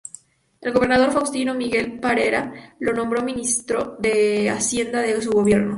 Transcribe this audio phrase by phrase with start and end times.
[0.61, 5.69] El gobernador Faustino Miguel Parera lo nombró Ministro de Hacienda de su gobierno.